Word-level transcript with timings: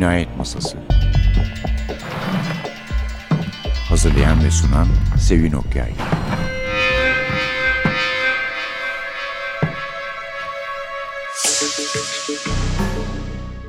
Cinayet 0.00 0.36
Masası 0.36 0.78
Hazırlayan 3.88 4.44
ve 4.44 4.50
sunan 4.50 4.88
Sevin 5.18 5.52
Okyay 5.52 5.92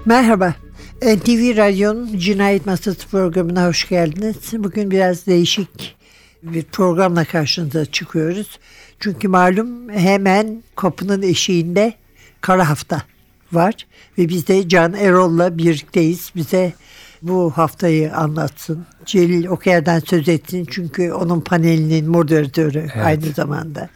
Merhaba. 0.05 0.55
NTV 1.01 1.57
Radyo'nun 1.57 2.17
Cinayet 2.17 2.65
Masası 2.65 3.07
programına 3.07 3.67
hoş 3.67 3.89
geldiniz. 3.89 4.37
Bugün 4.53 4.91
biraz 4.91 5.27
değişik 5.27 5.95
bir 6.43 6.63
programla 6.63 7.25
karşınıza 7.25 7.85
çıkıyoruz. 7.85 8.59
Çünkü 8.99 9.27
malum 9.27 9.89
hemen 9.89 10.63
kapının 10.75 11.21
eşiğinde 11.21 11.93
kara 12.41 12.69
hafta 12.69 13.10
var. 13.53 13.73
Ve 14.17 14.29
biz 14.29 14.47
de 14.47 14.69
Can 14.69 14.93
Erol'la 14.93 15.57
birlikteyiz. 15.57 16.31
Bize 16.35 16.73
bu 17.21 17.51
haftayı 17.55 18.15
anlatsın. 18.15 18.85
Celil 19.05 19.47
Okaya'dan 19.47 19.99
söz 19.99 20.29
etsin 20.29 20.67
çünkü 20.71 21.11
onun 21.11 21.41
panelinin 21.41 22.09
moderatörü 22.09 22.79
Evet. 22.79 23.05
aynı 23.05 23.25
zamanda. 23.25 23.89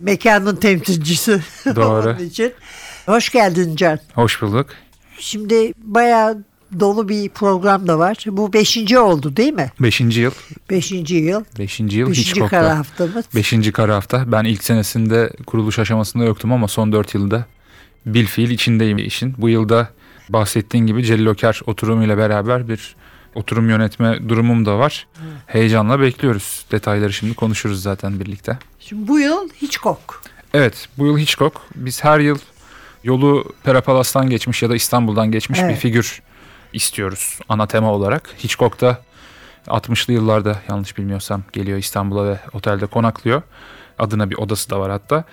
Mekanın 0.00 0.56
temsilcisi 0.56 1.40
Doğru. 1.76 2.08
onun 2.16 2.18
için. 2.24 2.52
Hoş 3.06 3.30
geldin 3.30 3.76
Can. 3.76 3.98
Hoş 4.14 4.42
bulduk. 4.42 4.66
Şimdi 5.18 5.72
bayağı 5.84 6.42
dolu 6.80 7.08
bir 7.08 7.28
program 7.28 7.88
da 7.88 7.98
var. 7.98 8.24
Bu 8.28 8.52
beşinci 8.52 8.98
oldu 8.98 9.36
değil 9.36 9.52
mi? 9.52 9.70
Beşinci 9.80 10.20
yıl. 10.20 10.30
Beşinci 10.70 11.14
yıl. 11.16 11.44
Beşinci 11.58 11.98
yıl 11.98 12.10
Beşinci 12.10 12.30
Hitchcock'ta. 12.30 12.60
kara 12.60 12.78
haftamız. 12.78 13.24
Beşinci 13.34 13.72
kara 13.72 13.94
hafta. 13.94 14.32
Ben 14.32 14.44
ilk 14.44 14.64
senesinde 14.64 15.30
kuruluş 15.46 15.78
aşamasında 15.78 16.24
yoktum 16.24 16.52
ama 16.52 16.68
son 16.68 16.92
dört 16.92 17.14
yılda 17.14 17.46
bil 18.06 18.26
fiil 18.26 18.50
içindeyim 18.50 18.98
işin. 18.98 19.34
Bu 19.38 19.48
yılda 19.48 19.88
bahsettiğin 20.28 20.86
gibi 20.86 21.04
Celil 21.04 21.26
Oker 21.26 21.60
oturumuyla 21.66 22.18
beraber 22.18 22.68
bir 22.68 22.96
oturum 23.34 23.68
yönetme 23.68 24.28
durumum 24.28 24.66
da 24.66 24.78
var. 24.78 25.06
Heyecanla 25.46 26.00
bekliyoruz. 26.00 26.64
Detayları 26.72 27.12
şimdi 27.12 27.34
konuşuruz 27.34 27.82
zaten 27.82 28.20
birlikte. 28.20 28.58
Şimdi 28.80 29.08
bu 29.08 29.18
yıl 29.20 29.48
Hitchcock. 29.62 30.22
Evet 30.54 30.88
bu 30.98 31.06
yıl 31.06 31.18
Hitchcock. 31.18 31.60
Biz 31.74 32.04
her 32.04 32.20
yıl 32.20 32.38
yolu 33.04 33.52
Perapalas'tan 33.64 34.30
geçmiş 34.30 34.62
ya 34.62 34.70
da 34.70 34.76
İstanbul'dan 34.76 35.30
geçmiş 35.32 35.58
Evet. 35.60 35.70
bir 35.70 35.76
figür 35.76 36.22
istiyoruz 36.72 37.38
ana 37.48 37.66
tema 37.66 37.92
olarak. 37.92 38.30
Hitchcock 38.44 38.80
da 38.80 39.02
60'lı 39.66 40.12
yıllarda 40.12 40.56
yanlış 40.68 40.98
bilmiyorsam 40.98 41.42
geliyor 41.52 41.78
İstanbul'a 41.78 42.24
ve 42.26 42.40
otelde 42.52 42.86
konaklıyor. 42.86 43.42
Adına 43.98 44.30
bir 44.30 44.38
odası 44.38 44.70
da 44.70 44.80
var 44.80 44.90
hatta. 44.90 45.24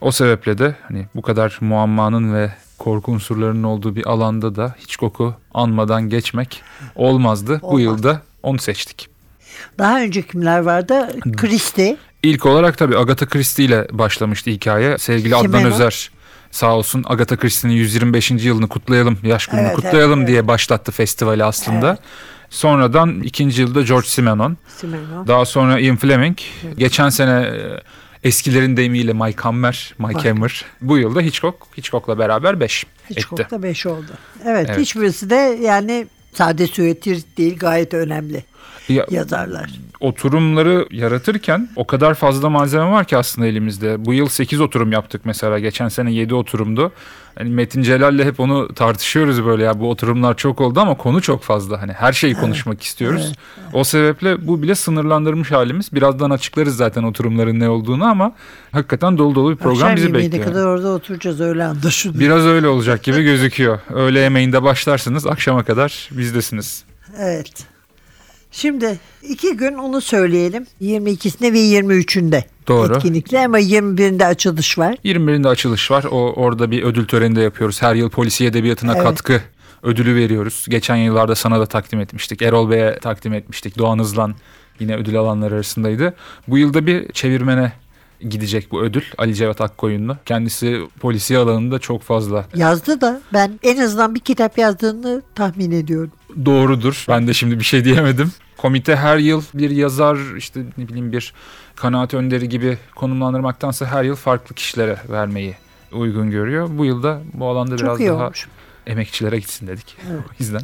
O 0.00 0.12
sebeple 0.12 0.58
de 0.58 0.74
hani 0.88 1.06
bu 1.14 1.22
kadar 1.22 1.58
muammanın 1.60 2.34
ve 2.34 2.52
korku 2.78 3.12
unsurlarının 3.12 3.62
olduğu 3.62 3.96
bir 3.96 4.06
alanda 4.06 4.56
da 4.56 4.74
Hitchcock'u 4.80 5.34
anmadan 5.54 6.08
geçmek 6.08 6.62
olmazdı. 6.94 7.58
Bu 7.62 7.66
Olmaz. 7.66 7.82
yılda 7.82 8.22
onu 8.42 8.58
seçtik. 8.58 9.08
Daha 9.78 10.00
önce 10.00 10.22
kimler 10.22 10.58
vardı? 10.58 11.08
Christie. 11.36 11.96
İlk 12.22 12.46
olarak 12.46 12.78
tabii 12.78 12.98
Agatha 12.98 13.26
Christie 13.26 13.64
ile 13.64 13.86
başlamıştı 13.92 14.50
hikaye. 14.50 14.98
Sevgili 14.98 15.36
Adnan 15.36 15.46
Kimeno? 15.46 15.74
Özer 15.74 16.10
sağ 16.50 16.76
olsun 16.76 17.04
Agatha 17.06 17.36
Christie'nin 17.36 17.74
125. 17.74 18.30
yılını 18.30 18.68
kutlayalım, 18.68 19.18
yaş 19.22 19.46
gününü 19.46 19.66
Evet, 19.66 19.76
kutlayalım 19.76 20.18
evet, 20.18 20.28
diye 20.28 20.48
başlattı 20.48 20.92
festivali 20.92 21.44
aslında. 21.44 21.88
Evet. 21.88 21.98
Sonradan 22.50 23.20
ikinci 23.20 23.62
yılda 23.62 23.82
George 23.82 24.06
Simenon, 24.06 24.56
Simeno. 24.76 25.26
daha 25.26 25.44
sonra 25.44 25.80
Ian 25.80 25.96
Fleming, 25.96 26.38
geçen 26.76 27.08
sene 27.08 27.40
e, 27.40 27.80
eskilerin 28.24 28.76
deyimiyle 28.76 29.12
Mike 29.12 29.42
Hammer, 29.42 29.94
Mike 29.98 30.12
Mike. 30.16 30.28
Hammer. 30.28 30.64
Bu 30.80 30.98
yılda 30.98 31.20
Hitchcock, 31.20 31.56
Hitchcock'la 31.78 32.18
beraber 32.18 32.60
5 32.60 32.84
etti. 32.84 32.90
Hitchcock'ta 33.10 33.62
beş 33.62 33.86
oldu. 33.86 34.12
Evet, 34.44 34.66
Evet. 34.68 34.78
hiçbirisi 34.80 35.30
de 35.30 35.58
yani 35.62 36.06
sade 36.34 36.66
süretir 36.66 37.22
değil 37.36 37.58
gayet 37.58 37.94
önemli 37.94 38.44
Ya, 38.92 39.06
yazarlar. 39.10 39.70
oturumları 40.00 40.86
yaratırken 40.90 41.68
o 41.76 41.86
kadar 41.86 42.14
fazla 42.14 42.50
malzeme 42.50 42.90
var 42.90 43.04
ki 43.04 43.16
aslında 43.16 43.46
elimizde. 43.46 44.04
Bu 44.04 44.14
yıl 44.14 44.28
8 44.28 44.60
oturum 44.60 44.92
yaptık 44.92 45.20
mesela. 45.24 45.58
Geçen 45.58 45.88
sene 45.88 46.12
7 46.12 46.34
oturumdu. 46.34 46.92
Hani 47.34 47.50
Metin 47.50 47.82
Celal'le 47.82 48.24
hep 48.24 48.40
onu 48.40 48.74
tartışıyoruz 48.74 49.44
böyle 49.44 49.62
ya 49.64 49.80
bu 49.80 49.90
oturumlar 49.90 50.36
çok 50.36 50.60
oldu 50.60 50.80
ama 50.80 50.96
konu 50.96 51.22
çok 51.22 51.42
fazla. 51.42 51.82
Hani 51.82 51.92
her 51.92 52.12
şeyi 52.12 52.34
konuşmak 52.34 52.82
istiyoruz. 52.82 53.32
O 53.72 53.84
sebeple 53.84 54.46
bu 54.46 54.62
bile 54.62 54.74
sınırlandırmış 54.74 55.50
halimiz. 55.52 55.92
Birazdan 55.92 56.30
açıklarız 56.30 56.76
zaten 56.76 57.02
oturumların 57.02 57.60
ne 57.60 57.68
olduğunu 57.68 58.04
ama 58.04 58.32
hakikaten 58.72 59.18
dolu 59.18 59.34
dolu 59.34 59.50
bir 59.50 59.56
program 59.56 59.82
Akşam 59.90 59.96
bizi 59.96 60.14
bekliyor. 60.14 60.44
kadar 60.44 60.66
orada 60.66 60.88
oturacağız 60.88 61.40
öyle 61.40 61.64
anlaşılıyor. 61.64 62.20
Biraz 62.20 62.46
öyle 62.46 62.68
olacak 62.68 63.02
gibi 63.02 63.22
gözüküyor. 63.22 63.78
Öğle 63.94 64.18
yemeğinde 64.20 64.62
başlarsınız 64.62 65.26
akşama 65.26 65.64
kadar 65.64 66.08
bizdesiniz. 66.12 66.84
Evet. 67.18 67.52
Şimdi 68.52 68.98
iki 69.22 69.56
gün 69.56 69.74
onu 69.74 70.00
söyleyelim. 70.00 70.66
22'sinde 70.82 71.52
ve 71.52 71.58
23'ünde 71.58 72.42
Doğru. 72.68 72.96
etkinlikler 72.96 73.44
ama 73.44 73.60
21'inde 73.60 74.24
açılış 74.24 74.78
var. 74.78 74.96
21'inde 75.04 75.48
açılış 75.48 75.90
var. 75.90 76.04
O 76.10 76.32
orada 76.32 76.70
bir 76.70 76.82
ödül 76.82 77.06
töreni 77.06 77.36
de 77.36 77.40
yapıyoruz. 77.40 77.82
Her 77.82 77.94
yıl 77.94 78.10
polisiye 78.10 78.50
edebiyatına 78.50 78.92
Evet. 78.94 79.02
katkı 79.02 79.42
ödülü 79.82 80.14
veriyoruz. 80.14 80.66
Geçen 80.68 80.96
yıllarda 80.96 81.34
sana 81.34 81.60
da 81.60 81.66
takdim 81.66 82.00
etmiştik. 82.00 82.42
Erol 82.42 82.70
Bey'e 82.70 82.98
takdim 82.98 83.34
etmiştik. 83.34 83.78
Doğan 83.78 83.98
Hızlan 83.98 84.34
yine 84.80 84.96
ödül 84.96 85.18
alanlar 85.18 85.52
arasındaydı. 85.52 86.14
Bu 86.48 86.58
yılda 86.58 86.86
bir 86.86 87.12
çevirmene 87.12 87.72
gidecek 88.28 88.70
bu 88.72 88.82
ödül. 88.82 89.02
Ali 89.18 89.34
Cevat 89.34 89.60
Akkoyunlu. 89.60 90.16
Kendisi 90.26 90.80
polisiye 91.00 91.38
alanında 91.38 91.78
çok 91.78 92.02
fazla 92.02 92.44
Yazdı 92.56 93.00
da 93.00 93.20
ben 93.32 93.60
en 93.62 93.78
azından 93.78 94.14
bir 94.14 94.20
kitap 94.20 94.58
yazdığını 94.58 95.22
tahmin 95.34 95.70
ediyorum. 95.70 96.12
doğrudur. 96.46 97.04
Ben 97.08 97.26
de 97.26 97.32
şimdi 97.34 97.58
bir 97.58 97.64
şey 97.64 97.84
diyemedim. 97.84 98.32
Komite 98.56 98.96
her 98.96 99.16
yıl 99.18 99.42
bir 99.54 99.70
yazar 99.70 100.18
işte 100.36 100.60
ne 100.78 100.88
bileyim 100.88 101.12
bir 101.12 101.32
kanaat 101.76 102.14
önderi 102.14 102.48
gibi 102.48 102.78
konumlandırmaktansa 102.96 103.86
her 103.86 104.04
yıl 104.04 104.16
farklı 104.16 104.54
kişilere 104.54 104.96
vermeyi 105.10 105.54
uygun 105.92 106.30
görüyor. 106.30 106.68
Bu 106.72 106.84
yılda 106.84 107.22
bu 107.34 107.46
alanda 107.48 107.76
Çok 107.76 107.98
biraz 107.98 108.08
daha 108.16 108.24
olmuş. 108.24 108.48
emekçilere 108.86 109.38
gitsin 109.38 109.66
dedik. 109.66 109.96
Evet. 110.10 110.20
O 110.30 110.32
yüzden 110.38 110.60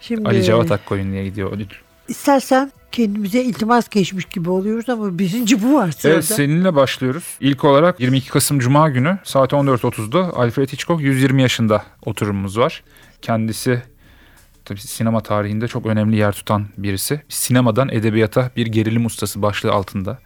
Şimdi 0.00 0.28
Ali 0.28 0.42
Cevat 0.44 0.70
Akkoyunlu'ya 0.72 1.24
gidiyor 1.24 1.52
ödül. 1.52 1.66
İstersen 2.08 2.72
kendimize 2.92 3.42
iltimas 3.42 3.88
geçmiş 3.88 4.24
gibi 4.24 4.50
oluyoruz 4.50 4.88
ama 4.88 5.18
birinci 5.18 5.62
bu 5.62 5.74
var 5.74 5.90
sırada. 5.90 6.14
Evet 6.14 6.24
seninle 6.24 6.74
başlıyoruz. 6.74 7.24
İlk 7.40 7.64
olarak 7.64 8.00
22 8.00 8.30
Kasım 8.30 8.58
Cuma 8.58 8.88
günü 8.88 9.18
saat 9.24 9.52
14.30'da 9.52 10.36
Alfred 10.36 10.68
Hitchcock 10.68 11.02
120 11.02 11.42
yaşında 11.42 11.84
oturumumuz 12.04 12.58
var. 12.58 12.82
Kendisi 13.22 13.82
tabii 14.64 14.80
sinema 14.80 15.20
tarihinde 15.20 15.68
çok 15.68 15.86
önemli 15.86 16.16
yer 16.16 16.32
tutan 16.32 16.66
birisi. 16.78 17.22
Sinemadan 17.28 17.88
edebiyata 17.88 18.50
bir 18.56 18.66
gerilim 18.66 19.06
ustası 19.06 19.42
başlığı 19.42 19.72
altında. 19.72 20.18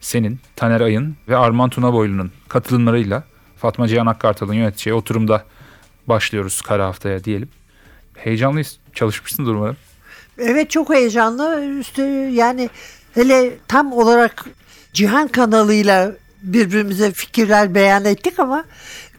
Senin, 0.00 0.40
Taner 0.56 0.80
Ayın 0.80 1.16
ve 1.28 1.36
Arman 1.36 1.70
Tunaboylu'nun 1.70 2.32
katılımlarıyla 2.48 3.24
Fatma 3.56 3.88
Cihan 3.88 4.06
Akkartal'ın 4.06 4.54
yöneteceği 4.54 4.94
oturumda 4.94 5.44
başlıyoruz 6.06 6.60
kara 6.60 6.86
haftaya 6.86 7.24
diyelim. 7.24 7.48
Heyecanlıyız. 8.16 8.78
Çalışmışsındır 8.94 9.54
umarım. 9.54 9.76
Evet 10.38 10.70
çok 10.70 10.90
heyecanlı. 10.90 11.64
Üstü 11.64 12.02
yani 12.32 12.70
hele 13.14 13.50
tam 13.68 13.92
olarak 13.92 14.44
Cihan 14.92 15.28
kanalıyla 15.28 16.12
birbirimize 16.42 17.12
fikirler 17.12 17.74
beyan 17.74 18.04
ettik 18.04 18.38
ama 18.38 18.64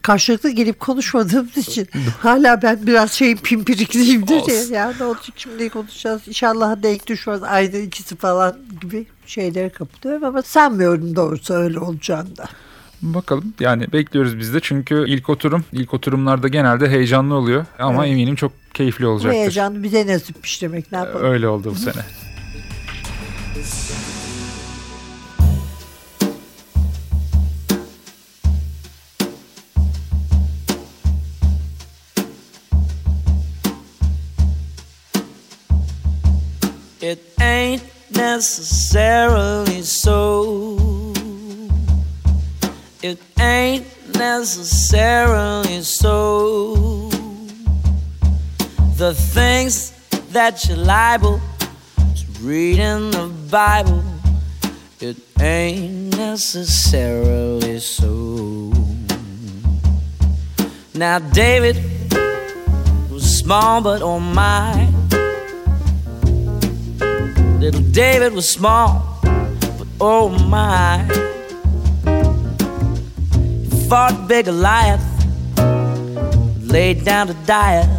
karşılıklı 0.02 0.50
gelip 0.50 0.80
konuşmadığımız 0.80 1.58
için 1.58 1.88
hala 2.20 2.62
ben 2.62 2.88
biraz 2.88 3.12
şeyin 3.12 3.38
pimpirikliyimdir 3.38 4.72
ya. 4.72 4.80
Ya 4.86 4.94
ne 5.00 5.06
olacak 5.06 5.34
şimdi 5.36 5.70
konuşacağız. 5.70 6.28
İnşallah 6.28 6.84
denk 6.84 7.08
düşmez. 7.08 7.44
Aynı 7.44 7.78
ikisi 7.78 8.16
falan 8.16 8.58
gibi 8.82 9.06
şeylere 9.26 9.70
kapılıyorum 9.70 10.24
ama 10.24 10.42
sanmıyorum 10.42 11.16
doğrusu 11.16 11.54
öyle 11.54 11.80
olacağını 11.80 12.38
da. 12.38 12.46
Bakalım 13.02 13.54
yani 13.60 13.92
bekliyoruz 13.94 14.40
biz 14.40 14.54
de 14.54 14.60
çünkü 14.62 15.06
ilk 15.08 15.30
oturum 15.30 15.66
ilk 15.74 15.94
oturumlarda 15.94 16.48
genelde 16.48 16.90
heyecanlı 16.90 17.36
oluyor 17.36 17.66
ama 17.80 18.06
Evet. 18.06 18.14
eminim 18.14 18.36
çok 18.36 18.52
keyifli 18.78 19.06
Bu 19.06 19.10
olacaktır. 19.10 19.38
heyecan 19.40 19.84
bize 19.84 20.08
nasipmiş 20.08 20.62
demek 20.62 20.92
ne 20.92 20.98
yapalım. 20.98 21.26
Öyle 21.26 21.48
oldu 21.48 21.72
bu 21.76 21.80
sene. 21.80 22.02
It 37.02 37.20
ain't 37.40 37.84
necessarily 38.12 39.82
so. 39.84 40.78
It 43.04 43.20
ain't 43.40 43.86
necessarily 44.18 45.84
so. 45.84 46.77
The 48.98 49.14
things 49.14 49.92
that 50.32 50.68
you're 50.68 50.76
liable 50.76 51.40
to 51.98 52.26
read 52.42 52.80
in 52.80 53.12
the 53.12 53.32
Bible, 53.48 54.04
it 55.00 55.18
ain't 55.40 56.18
necessarily 56.18 57.80
so. 57.80 58.74
Now, 60.96 61.20
David 61.20 61.78
was 63.12 63.38
small, 63.38 63.82
but 63.82 64.02
oh 64.02 64.20
my. 64.20 64.90
Little 67.60 67.82
David 67.92 68.34
was 68.34 68.50
small, 68.50 69.20
but 69.22 69.88
oh 70.02 70.30
my. 70.30 71.06
He 73.62 73.88
fought 73.88 74.28
big 74.28 74.46
Goliath, 74.46 75.06
laid 76.64 77.06
down 77.06 77.28
to 77.28 77.36
die. 77.46 77.97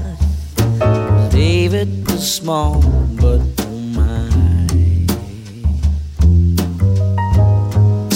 David 1.39 2.05
was 2.11 2.35
small, 2.35 2.83
but 3.15 3.41
oh 3.61 3.79
my. 3.95 4.29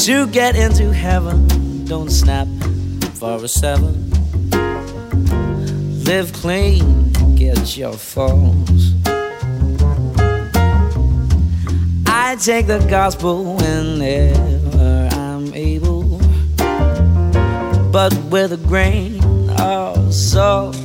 To 0.00 0.26
get 0.26 0.56
into 0.56 0.92
heaven, 0.92 1.46
don't 1.84 2.10
snap 2.10 2.48
for 3.14 3.36
a 3.36 3.46
seven. 3.46 4.10
Live 6.02 6.32
clean, 6.32 7.12
get 7.36 7.76
your 7.76 7.92
falls. 7.92 8.92
I 12.08 12.36
take 12.40 12.66
the 12.66 12.84
gospel 12.90 13.54
whenever 13.54 15.08
I'm 15.12 15.54
able, 15.54 16.19
but 17.92 18.12
with 18.32 18.52
a 18.52 18.60
grain 18.66 19.22
of 19.60 20.12
salt. 20.12 20.81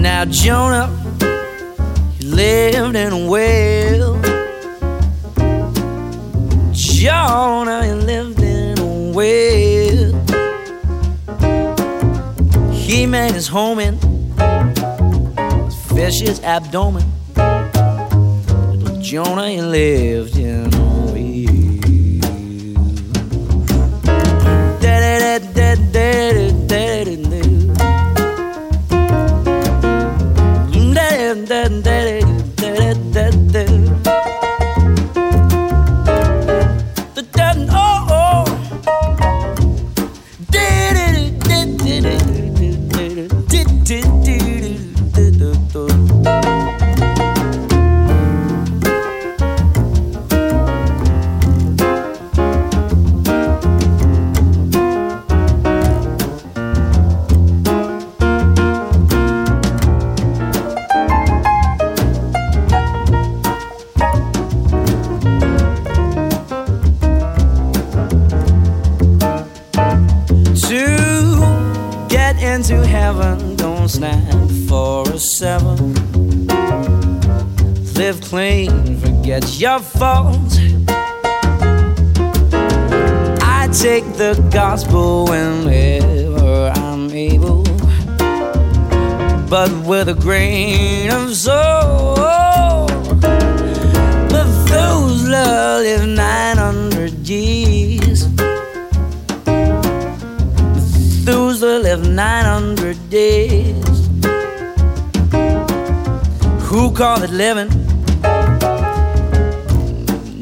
Now 0.00 0.24
Jonah 0.26 0.86
he 2.18 2.24
lived 2.24 2.94
in 2.94 3.12
a 3.12 3.28
whale. 3.28 4.14
Jonah 6.72 7.84
he 7.84 7.92
lived 7.92 8.40
in 8.40 8.78
a 8.78 9.12
whale. 9.12 10.12
He 12.70 13.06
made 13.06 13.32
his 13.32 13.48
home 13.48 13.80
in 13.80 13.98
his 15.64 15.74
fish's 15.92 16.40
abdomen. 16.44 17.02
Jonah 19.02 19.50
he 19.50 19.60
lived 19.60 20.36
in 20.36 20.57
de, 31.68 32.20
de, 32.56 33.30
de, 33.52 33.87
Called 106.98 107.22
it 107.22 107.30
living? 107.30 107.68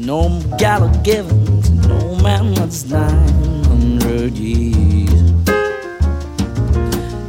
No 0.03 0.41
gallow 0.57 0.89
given 1.03 1.61
to 1.61 1.71
no 1.87 2.15
man 2.15 2.55
that's 2.55 2.83
900 2.85 4.35
years. 4.35 5.21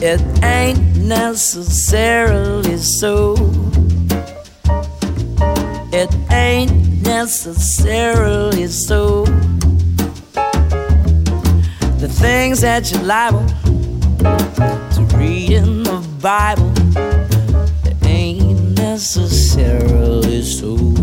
It 0.01 0.23
ain't 0.43 0.97
necessarily 0.97 2.79
so. 2.79 3.35
It 5.93 6.11
ain't 6.33 7.03
necessarily 7.03 8.67
so. 8.69 9.27
The 11.99 12.09
things 12.09 12.63
that 12.63 12.91
you're 12.91 13.03
liable 13.03 13.47
to 14.95 15.17
read 15.19 15.51
in 15.51 15.83
the 15.83 16.01
Bible, 16.23 16.68
necessarily 19.17 20.43
so. 20.43 20.98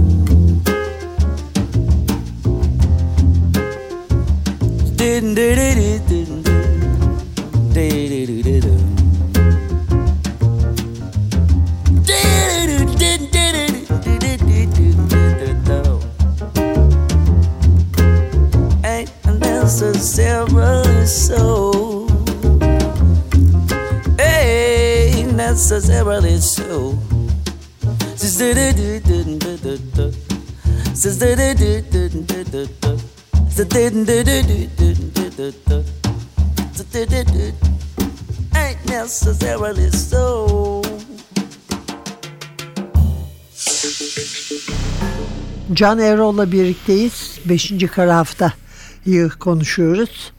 Can 45.75 45.99
Erol'la 45.99 46.51
birlikteyiz. 46.51 47.39
Beşinci 47.45 47.87
kara 47.87 48.17
haftayı 48.17 49.29
konuşuyoruz. 49.39 50.31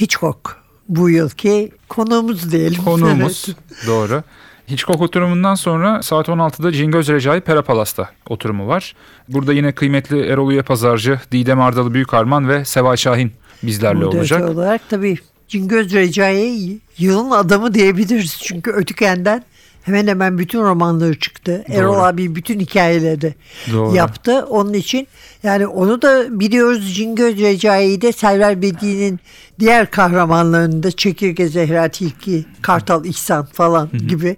Hitchcock 0.00 0.56
bu 0.88 1.10
yılki 1.10 1.72
konuğumuz 1.88 2.52
diyelim. 2.52 2.84
Konuğumuz 2.84 3.44
Evet. 3.48 3.86
doğru. 3.86 4.22
Hitchcock 4.70 5.00
oturumundan 5.02 5.54
sonra 5.54 6.02
saat 6.02 6.28
16'da 6.28 6.72
Cingöz 6.72 7.08
Recai 7.08 7.40
Perapalas'ta 7.40 8.10
oturumu 8.28 8.66
var. 8.66 8.94
Burada 9.28 9.52
yine 9.52 9.72
kıymetli 9.72 10.20
Erol 10.26 10.50
Üye 10.50 10.62
Pazarcı, 10.62 11.20
Didem 11.32 11.60
Ardalı 11.60 11.94
Büyükarman 11.94 12.48
ve 12.48 12.64
Seval 12.64 12.96
Şahin 12.96 13.32
bizlerle 13.62 13.94
Moderatör 13.98 14.18
olacak. 14.18 14.50
olarak 14.50 14.80
tabii 14.90 15.16
Cingöz 15.48 15.92
Recai'ye 15.92 16.78
yılın 16.98 17.30
adamı 17.30 17.74
diyebiliriz. 17.74 18.38
Çünkü 18.42 18.70
Ötüken'den 18.70 19.44
hemen 19.86 20.06
hemen 20.06 20.38
bütün 20.38 20.62
romanları 20.62 21.18
çıktı. 21.18 21.64
Erol 21.68 21.98
abi 21.98 22.34
bütün 22.34 22.60
hikayeleri 22.60 23.34
Doğru. 23.72 23.94
yaptı. 23.96 24.46
Onun 24.48 24.72
için 24.72 25.08
yani 25.42 25.66
onu 25.66 26.02
da 26.02 26.40
biliyoruz 26.40 26.94
Cingöz 26.94 27.38
Recai'yi 27.38 28.00
de 28.00 28.12
Server 28.12 28.62
Bedi'nin 28.62 29.20
diğer 29.60 29.90
kahramanlarında 29.90 30.90
Çekirge 30.90 31.48
Zehra 31.48 31.88
Tilki, 31.88 32.44
Kartal 32.62 33.04
İhsan 33.04 33.46
falan 33.46 33.90
gibi 34.08 34.36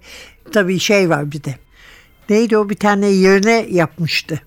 tabii 0.51 0.79
şey 0.79 1.09
var 1.09 1.31
bir 1.31 1.43
de. 1.43 1.55
Neydi 2.29 2.57
o 2.57 2.69
bir 2.69 2.75
tane 2.75 3.07
yerine 3.07 3.67
yapmıştı. 3.69 4.41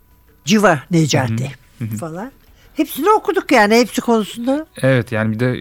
Civa 0.44 0.78
Necati 0.90 1.52
falan. 2.00 2.32
Hepsini 2.74 3.10
okuduk 3.10 3.52
yani 3.52 3.74
hepsi 3.74 4.00
konusunda. 4.00 4.66
Evet 4.82 5.12
yani 5.12 5.34
bir 5.34 5.40
de 5.40 5.56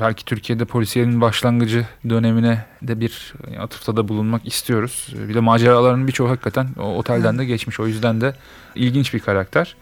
belki 0.00 0.24
Türkiye'de 0.24 0.64
polisiyenin 0.64 1.20
başlangıcı 1.20 1.86
dönemine 2.08 2.64
de 2.82 3.00
bir 3.00 3.34
atıfta 3.60 3.96
da 3.96 4.08
bulunmak 4.08 4.46
istiyoruz. 4.46 5.08
Bir 5.28 5.34
de 5.34 5.40
maceralarının 5.40 6.06
birçoğu 6.06 6.30
hakikaten 6.30 6.68
o 6.78 6.82
otelden 6.82 7.38
de 7.38 7.44
geçmiş. 7.44 7.80
O 7.80 7.86
yüzden 7.86 8.20
de 8.20 8.34
ilginç 8.74 9.14
bir 9.14 9.20
karakter. 9.20 9.76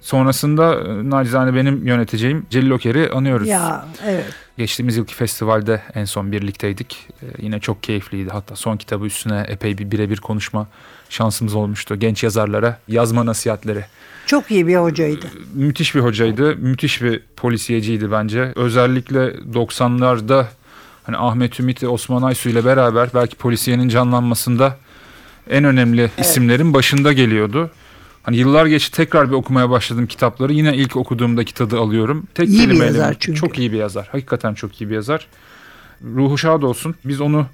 Sonrasında 0.00 0.74
e, 0.74 1.10
nacizane 1.10 1.54
benim 1.54 1.86
yöneteceğim 1.86 2.46
Celil 2.50 2.70
Oker'i 2.70 3.10
anıyoruz. 3.10 3.48
Ya 3.48 3.86
evet. 4.06 4.24
Geçtiğimiz 4.58 4.96
yılki 4.96 5.14
festivalde 5.14 5.82
en 5.94 6.04
son 6.04 6.32
birlikteydik. 6.32 7.08
Ee, 7.22 7.26
yine 7.38 7.60
çok 7.60 7.82
keyifliydi. 7.82 8.30
Hatta 8.30 8.56
son 8.56 8.76
kitabı 8.76 9.06
üstüne 9.06 9.44
epey 9.48 9.78
bir 9.78 9.90
birebir 9.90 10.16
konuşma 10.16 10.66
şansımız 11.08 11.54
olmuştu. 11.54 11.96
Genç 11.96 12.24
yazarlara 12.24 12.78
yazma 12.88 13.26
nasihatleri. 13.26 13.84
Çok 14.26 14.50
iyi 14.50 14.66
bir 14.66 14.76
hocaydı. 14.76 15.26
Müthiş 15.54 15.94
bir 15.94 16.00
hocaydı. 16.00 16.56
Müthiş 16.56 17.02
bir 17.02 17.22
polisiyeciydi 17.36 18.12
bence. 18.12 18.52
Özellikle 18.56 19.18
90'larda 19.28 20.44
hani 21.04 21.16
Ahmet 21.16 21.60
Ümit 21.60 21.84
Osman 21.84 22.22
Aysu 22.22 22.48
ile 22.48 22.64
beraber 22.64 23.08
belki 23.14 23.36
polisiyenin 23.36 23.88
canlanmasında 23.88 24.76
en 25.50 25.64
önemli 25.64 26.10
isimlerin 26.18 26.74
başında 26.74 27.12
geliyordu. 27.12 27.70
Hani 28.26 28.36
yıllar 28.36 28.66
geçti 28.66 28.96
tekrar 28.96 29.28
bir 29.28 29.34
okumaya 29.34 29.70
başladım 29.70 30.06
kitapları. 30.06 30.52
Yine 30.52 30.76
ilk 30.76 30.96
okuduğumdaki 30.96 31.54
tadı 31.54 31.78
alıyorum. 31.78 32.26
Tek 32.34 32.48
İyi 32.48 32.70
bir 32.70 32.82
yazar 32.82 33.16
çünkü. 33.20 33.40
Çok 33.40 33.58
iyi 33.58 33.72
bir 33.72 33.78
yazar. 33.78 34.08
Hakikaten 34.12 34.54
çok 34.54 34.80
iyi 34.80 34.90
bir 34.90 34.94
yazar. 34.94 35.26
Ruhu 36.04 36.38
şad 36.38 36.62
olsun. 36.62 36.94
Biz 37.04 37.20
onu 37.20 37.46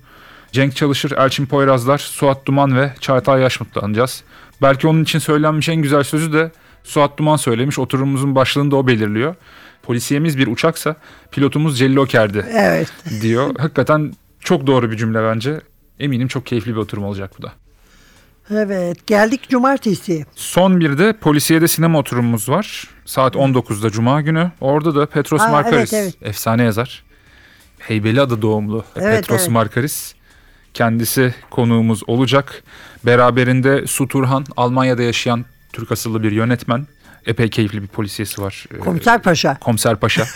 Cenk 0.53 0.77
Çalışır, 0.77 1.13
Elçin 1.13 1.47
Poyrazlar, 1.47 1.99
Suat 1.99 2.47
Duman 2.47 2.77
ve 2.77 2.95
Çağatay 3.01 3.41
Yaşmut'la 3.41 3.81
anacağız. 3.81 4.23
Belki 4.63 4.87
onun 4.87 5.03
için 5.03 5.19
söylenmiş 5.19 5.69
en 5.69 5.83
güzel 5.83 6.03
sözü 6.03 6.33
de 6.33 6.51
Suat 6.85 7.19
Duman 7.19 7.37
söylemiş. 7.37 7.79
Oturumumuzun 7.79 8.35
başlığını 8.35 8.71
da 8.71 8.77
o 8.77 8.87
belirliyor. 8.87 9.35
Polisiyemiz 9.83 10.39
bir 10.39 10.47
uçaksa 10.47 10.97
pilotumuz 11.31 11.79
Celil 11.79 11.97
Oker'di 11.97 12.47
Evet. 12.53 12.93
diyor. 13.21 13.55
Hakikaten 13.59 14.13
çok 14.41 14.67
doğru 14.67 14.91
bir 14.91 14.97
cümle 14.97 15.23
bence. 15.23 15.61
Eminim 16.01 16.29
çok 16.29 16.47
keyifli 16.47 16.71
bir 16.71 16.81
oturum 16.81 17.05
olacak 17.05 17.33
bu 17.39 17.43
da. 17.43 17.53
Evet. 18.51 19.07
Geldik 19.07 19.49
cumartesiye. 19.49 20.25
Son 20.35 20.81
bir 20.81 20.99
de 20.99 21.13
Polisiye'de 21.13 21.69
sinema 21.69 21.99
oturumumuz 21.99 22.49
var. 22.49 22.89
Saat 23.05 23.35
19'da 23.35 23.91
Cuma 23.91 24.21
günü. 24.21 24.51
Orada 24.61 24.95
da 24.95 25.07
Petros 25.07 25.43
Aa, 25.43 25.49
Markaris, 25.49 25.93
evet, 25.93 26.15
efsane 26.23 26.63
yazar. 26.63 27.05
Heybeliada 27.79 28.43
doğumlu 28.43 28.85
Evet, 28.97 29.17
Petros 29.21 29.41
evet. 29.41 29.51
Markaris. 29.51 30.15
Kendisi 30.75 31.35
konuğumuz 31.51 32.03
olacak. 32.07 32.63
Beraberinde 33.07 33.87
Su 33.87 34.09
Turhan, 34.09 34.47
Almanya'da 34.57 35.03
yaşayan 35.03 35.45
Türk 35.73 35.93
asıllı 35.93 36.23
bir 36.23 36.33
yönetmen. 36.33 36.87
Epey 37.27 37.51
keyifli 37.51 37.83
bir 37.83 37.87
polisiyesi 37.89 38.43
var. 38.43 38.67
Ee, 38.75 38.79
Komiser 38.79 39.23
Paşa. 39.23 39.59
Komiser 39.59 39.97
Paşa. 39.97 40.25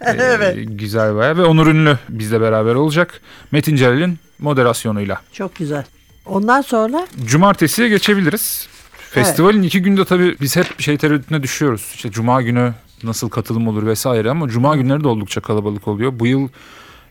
Ee, 0.00 0.10
Evet. 0.10 0.56
Güzel 0.68 1.14
baya 1.14 1.36
ve 1.36 1.44
Onur 1.44 1.66
Ünlü 1.66 1.98
bizle 2.08 2.40
beraber 2.40 2.74
olacak. 2.74 3.20
Metin 3.52 3.76
Celal'in 3.76 4.18
moderasyonuyla. 4.38 5.20
Çok 5.32 5.56
güzel. 5.56 5.84
Ondan 6.26 6.60
sonra 6.60 7.06
Cumartesiye 7.24 7.88
geçebiliriz. 7.88 8.68
Festivalin 9.10 9.62
iki 9.62 9.82
günde 9.82 10.04
tabii 10.04 10.36
biz 10.40 10.56
hep 10.56 10.80
şey 10.80 10.96
tereddütüne 10.98 11.42
düşüyoruz. 11.42 11.92
İşte 11.94 12.10
Cuma 12.10 12.42
günü 12.42 12.74
nasıl 13.02 13.28
katılım 13.28 13.68
olur 13.68 13.86
vesaire 13.86 14.30
ama 14.30 14.48
Cuma 14.48 14.76
günleri 14.76 15.04
de 15.04 15.08
oldukça 15.08 15.40
kalabalık 15.40 15.88
oluyor. 15.88 16.12
Bu 16.18 16.26
yıl 16.26 16.48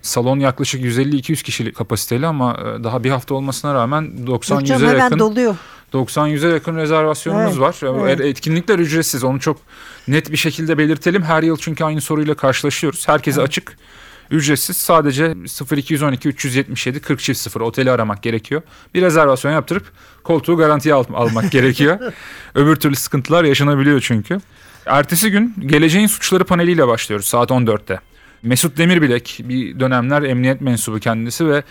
salon 0.01 0.39
yaklaşık 0.39 0.81
150-200 0.81 1.43
kişilik 1.43 1.75
kapasiteli 1.75 2.27
ama 2.27 2.53
e, 2.79 2.83
daha 2.83 3.03
bir 3.03 3.09
hafta 3.09 3.35
olmasına 3.35 3.73
rağmen 3.73 4.11
Yok 4.27 4.43
90-100'e 4.43 4.65
canım, 4.65 4.87
hemen 4.87 4.99
yakın 4.99 5.19
doluyor. 5.19 5.55
90-100'e 5.93 6.49
yakın 6.53 6.75
rezervasyonumuz 6.75 7.51
Evet, 7.51 7.61
var. 7.61 7.75
evet. 8.03 8.21
E, 8.21 8.27
Etkinlikler 8.27 8.79
ücretsiz. 8.79 9.23
Onu 9.23 9.39
çok 9.39 9.57
net 10.07 10.31
bir 10.31 10.37
şekilde 10.37 10.77
belirtelim. 10.77 11.23
Her 11.23 11.43
yıl 11.43 11.57
çünkü 11.57 11.83
aynı 11.83 12.01
soruyla 12.01 12.35
karşılaşıyoruz. 12.35 13.07
Herkese 13.07 13.41
açık. 13.41 13.77
Ücretsiz. 14.31 14.77
Sadece 14.77 15.35
0212 15.77 16.29
377 16.29 16.99
40 16.99 17.19
çift 17.19 17.39
0 17.39 17.61
oteli 17.61 17.91
aramak 17.91 18.23
gerekiyor. 18.23 18.61
Bir 18.93 19.01
rezervasyon 19.01 19.51
yaptırıp 19.51 19.83
koltuğu 20.23 20.57
garantiye 20.57 20.95
al- 20.95 21.03
almak 21.13 21.51
gerekiyor. 21.51 21.99
Öbür 22.55 22.75
türlü 22.75 22.95
sıkıntılar 22.95 23.43
yaşanabiliyor 23.43 24.01
çünkü. 24.01 24.39
Ertesi 24.85 25.31
gün 25.31 25.53
Geleceğin 25.65 26.07
Suçları 26.07 26.43
paneliyle 26.43 26.87
başlıyoruz 26.87 27.25
saat 27.25 27.49
14'te. 27.49 27.99
Mesut 28.43 28.77
Demirbilek 28.77 29.39
bir 29.43 29.79
dönemler 29.79 30.21
emniyet 30.23 30.61
mensubu 30.61 30.99
kendisi 30.99 31.47
ve 31.47 31.63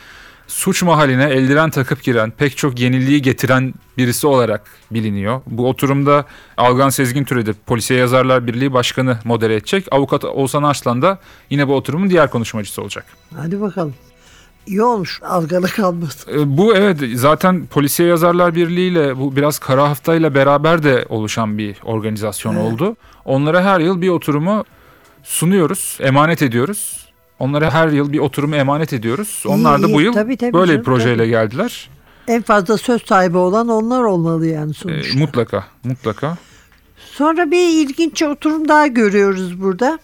suç 0.46 0.82
mahaline 0.82 1.24
eldiven 1.24 1.70
takıp 1.70 2.02
giren, 2.02 2.30
pek 2.30 2.56
çok 2.56 2.80
yeniliği 2.80 3.22
getiren 3.22 3.74
birisi 3.98 4.26
olarak 4.26 4.62
biliniyor. 4.90 5.40
Bu 5.46 5.68
oturumda 5.68 6.24
Algan 6.56 6.88
Sezgin 6.88 7.24
Türedi, 7.24 7.52
Polisiye 7.66 8.00
Yazarlar 8.00 8.46
Birliği 8.46 8.72
Başkanı 8.72 9.18
modere 9.24 9.54
edecek. 9.54 9.86
Avukat 9.90 10.24
Oğuzhan 10.24 10.62
Arslan 10.62 11.02
da 11.02 11.18
yine 11.50 11.68
bu 11.68 11.74
oturumun 11.74 12.10
diğer 12.10 12.30
konuşmacısı 12.30 12.82
olacak. 12.82 13.04
Hadi 13.36 13.60
bakalım. 13.60 13.94
İyi 14.66 14.82
olmuş 14.82 15.20
algılı 15.22 15.68
kalmasın. 15.68 16.32
E, 16.38 16.56
Bu 16.56 16.76
evet 16.76 16.98
zaten 17.14 17.66
Polisiye 17.66 18.08
Yazarlar 18.08 18.54
Birliği 18.54 18.90
ile 18.90 19.18
bu 19.18 19.36
biraz 19.36 19.58
kara 19.58 19.88
haftayla 19.90 20.34
beraber 20.34 20.82
de 20.82 21.04
oluşan 21.08 21.58
bir 21.58 21.76
organizasyon 21.84 22.54
Evet. 22.56 22.64
oldu. 22.72 22.96
Onlara 23.24 23.64
her 23.64 23.80
yıl 23.80 24.00
bir 24.00 24.08
oturumu 24.08 24.64
sunuyoruz, 25.22 25.98
emanet 26.00 26.42
ediyoruz. 26.42 27.03
Onlara 27.44 27.70
her 27.74 27.88
yıl 27.88 28.12
bir 28.12 28.18
oturumu 28.18 28.56
emanet 28.56 28.92
ediyoruz. 28.92 29.42
Onlar 29.46 29.82
da 29.82 29.86
iyi. 29.86 29.94
bu 29.94 30.00
yıl 30.00 30.12
Tabii, 30.12 30.36
tabii 30.36 30.52
böyle 30.52 30.66
canım, 30.66 30.80
bir 30.80 30.84
projeyle 30.84 31.16
tabii. 31.16 31.28
geldiler. 31.30 31.88
En 32.28 32.42
fazla 32.42 32.78
söz 32.78 33.02
sahibi 33.06 33.36
olan 33.38 33.68
onlar 33.68 34.02
olmalı 34.02 34.46
yani 34.46 34.70
E, 34.70 34.74
sonuçta. 34.74 35.18
mutlaka, 35.18 35.64
mutlaka. 35.84 36.36
Sonra 37.12 37.50
bir 37.50 37.68
ilginç 37.86 38.22
oturum 38.22 38.68
daha 38.68 38.86
görüyoruz 38.86 39.60
burada. 39.62 39.98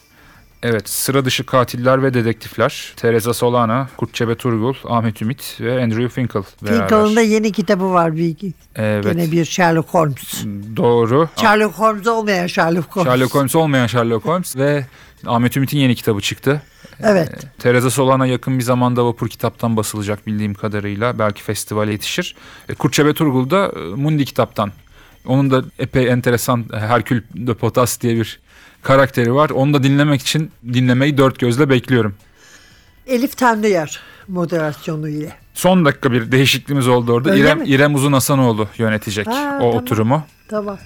Evet, 0.63 0.89
sıra 0.89 1.25
dışı 1.25 1.47
katiller 1.47 2.03
ve 2.03 2.15
dedektifler. 2.15 2.93
Teresa 2.97 3.35
Solana, 3.35 3.89
Kurtçebe 3.97 4.35
Turgul, 4.35 4.75
Ahmet 4.85 5.23
Ümit 5.23 5.57
ve 5.61 5.83
Andrew 5.83 6.09
Finkel. 6.09 6.43
Finkel'ın 6.65 7.17
da 7.17 7.21
yeni 7.21 7.53
kitabı 7.53 7.91
var 7.91 8.17
bir 8.17 8.37
Evet, 8.77 9.05
Yine 9.17 9.33
bir 9.33 9.45
Sherlock 9.45 9.89
Holmes. 9.89 10.45
doğru. 10.77 11.29
Sherlock 11.37 11.75
Holmes 11.79 12.07
olmayan 12.07 12.47
Sherlock 12.47 12.97
Holmes. 12.97 13.13
Sherlock 13.13 13.35
Holmes 13.35 13.55
olmayan 13.57 13.87
Sherlock 13.87 14.25
Holmes 14.27 14.57
ve 14.57 14.87
Ahmet 15.27 15.57
Ümit'in 15.57 15.79
yeni 15.79 15.95
kitabı 15.95 16.21
çıktı. 16.21 16.63
Evet. 17.03 17.47
Teresa 17.59 17.91
Solana 17.91 18.27
yakın 18.27 18.59
bir 18.59 18.65
zamanda 18.65 19.07
Vapur 19.07 19.29
kitaptan 19.29 19.77
basılacak 19.77 20.27
bildiğim 20.27 20.55
kadarıyla. 20.55 21.19
Belki 21.19 21.43
festivale 21.43 21.93
yetişir. 21.93 22.37
E, 22.69 22.75
Kurtçebe 22.75 23.15
Turgul 23.15 23.51
da 23.51 23.73
e, 23.77 23.79
Mundi 23.79 24.25
kitaptan. 24.25 24.73
Onun 25.27 25.51
da 25.51 25.63
epey 25.79 26.09
enteresan 26.09 26.65
e, 26.73 26.77
Herkül 26.77 27.23
de 27.35 27.55
Potas 27.55 28.01
diye 28.01 28.17
bir 28.17 28.41
karakteri 28.83 29.35
var. 29.35 29.51
Onu 29.51 29.75
da 29.75 29.83
dinlemek 29.83 30.21
için 30.21 30.51
dinlemeyi 30.73 31.19
dört 31.19 31.39
gözle 31.39 31.69
bekliyorum. 31.71 32.15
Elif 33.07 33.37
Tanrıyar 33.37 34.01
moderasyonu 34.29 35.09
ile. 35.09 35.33
Son 35.55 35.85
dakika 35.85 36.13
bir 36.13 36.33
değişikliğimiz 36.33 36.89
oldu 36.89 37.13
orada. 37.13 37.31
Öyle 37.31 37.41
İrem, 37.43 37.59
mi? 37.59 37.67
İrem 37.69 37.95
Uzun 37.95 38.13
Hasanoğlu 38.13 38.69
yönetecek 38.79 39.27
Ha, 39.27 39.57
o 39.61 39.61
tamam. 39.61 39.77
oturumu. 39.77 40.25
Tamam. 40.49 40.79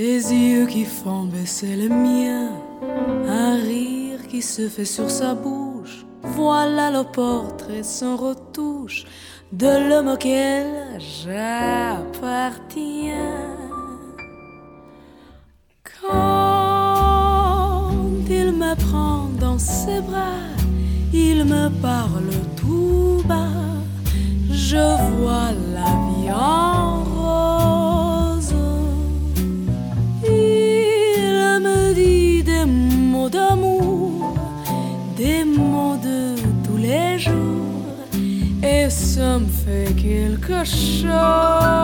Des 0.00 0.32
yeux 0.32 0.64
qui 0.66 0.86
font 0.86 1.24
baisser 1.24 1.76
le 1.76 1.90
mien, 1.90 2.48
un 3.28 3.56
rire 3.56 4.26
qui 4.30 4.40
se 4.40 4.66
fait 4.66 4.86
sur 4.86 5.10
sa 5.10 5.34
bouche. 5.34 6.06
Voilà 6.22 6.90
le 6.90 7.02
portrait 7.04 7.82
sans 7.82 8.16
retouche 8.16 9.04
de 9.52 9.66
l'homme 9.88 10.08
auquel 10.08 10.64
j'appartiens. 10.98 11.98
Quand 16.00 17.92
il 18.30 18.52
me 18.52 18.74
prend 18.86 19.28
dans 19.38 19.58
ses 19.58 20.00
bras, 20.00 20.48
il 21.12 21.44
me 21.44 21.68
parle 21.82 22.30
tout 22.56 23.22
bas. 23.28 23.52
Je 24.50 25.09
show. 40.76 41.79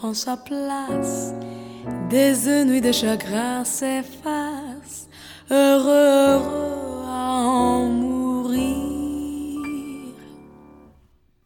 Prend 0.00 0.14
sa 0.14 0.36
place. 0.36 1.34
Des 2.08 2.64
nuits 2.64 2.80
de 2.80 2.90
chagrin 2.90 3.64
s'effacent, 3.64 5.08
heureux, 5.50 6.40
à 7.06 7.42
en 7.42 7.86
mourir. 7.86 9.58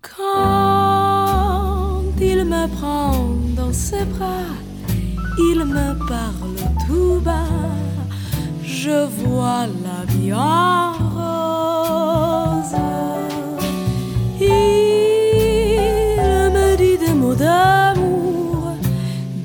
Quand 0.02 2.02
il 2.20 2.44
me 2.44 2.68
prend 2.76 3.26
dans 3.56 3.72
ses 3.72 4.04
bras, 4.04 4.54
il 5.50 5.64
me 5.64 5.98
parle 6.06 6.56
tout 6.86 7.18
bas, 7.24 7.74
je 8.62 9.04
vois 9.18 9.66
la 9.86 10.04
vie 10.12 10.32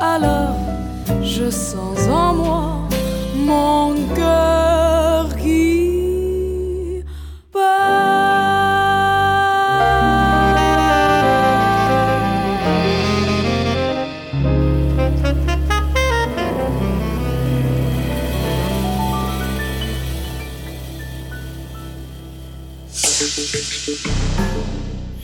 Alors 0.00 0.56
je 1.22 1.48
sens 1.50 2.08
en 2.08 2.34
moi 2.34 2.88
mon 3.36 3.94
cœur 4.14 5.36
qui 5.36 7.04
bat. 7.54 8.50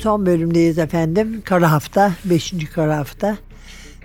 Son 0.06 0.26
bölümdeyiz 0.26 0.78
efendim. 0.78 1.42
Kara 1.44 1.72
hafta, 1.72 2.12
5. 2.24 2.54
kara 2.74 2.96
hafta. 2.96 3.38